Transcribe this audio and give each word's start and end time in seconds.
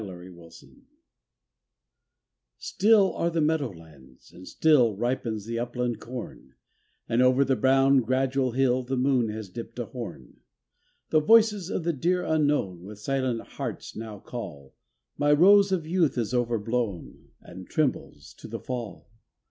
IN 0.03 0.49
SEPTEMBER 0.49 0.81
Still 2.57 3.13
are 3.13 3.29
the 3.29 3.39
meadowlands, 3.39 4.31
and 4.33 4.47
still 4.47 4.95
Ripens 4.95 5.45
the 5.45 5.59
upland 5.59 5.99
com, 5.99 6.55
And 7.07 7.21
over 7.21 7.45
the 7.45 7.55
brown 7.55 7.97
gradual 7.99 8.53
hill 8.53 8.81
The 8.81 8.97
moon 8.97 9.29
has 9.29 9.47
dipped 9.47 9.77
a 9.77 9.85
horn. 9.85 10.37
The 11.11 11.19
voices 11.19 11.69
of 11.69 11.83
the 11.83 11.93
dear 11.93 12.23
unknown 12.23 12.81
With 12.83 12.97
silent 12.97 13.41
hearts 13.41 13.95
now 13.95 14.17
call, 14.17 14.73
My 15.19 15.31
rose 15.33 15.71
of 15.71 15.85
youth 15.85 16.17
is 16.17 16.33
overblown 16.33 17.27
And 17.39 17.67
trembles 17.69 18.33
to 18.39 18.47
the 18.47 18.59
fall. 18.59 19.07